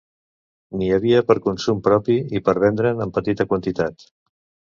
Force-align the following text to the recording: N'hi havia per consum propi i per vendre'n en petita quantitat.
N'hi 0.79 0.87
havia 0.95 1.19
per 1.27 1.35
consum 1.47 1.83
propi 1.89 2.17
i 2.39 2.43
per 2.47 2.57
vendre'n 2.65 3.05
en 3.05 3.13
petita 3.19 3.49
quantitat. 3.53 4.09